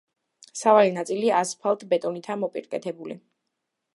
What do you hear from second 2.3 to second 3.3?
მოპირკეთებული.